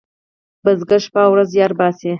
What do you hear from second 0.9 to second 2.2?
شپه او ورځ زیار باسي.